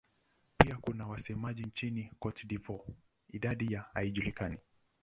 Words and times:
Pia 0.57 0.75
kuna 0.81 1.07
wasemaji 1.07 1.63
nchini 1.63 2.11
Cote 2.19 2.43
d'Ivoire; 2.47 2.95
idadi 3.29 3.73
yao 3.73 3.85
haijulikani. 3.93 4.57